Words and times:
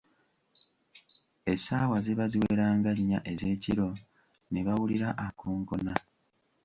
Essaawa 1.53 1.97
ziba 2.05 2.25
ziwera 2.31 2.65
nga 2.77 2.91
nnya 2.97 3.19
ez'ekiro, 3.31 3.89
ne 4.51 4.59
bawulira 4.65 5.09
akonkona. 5.25 5.93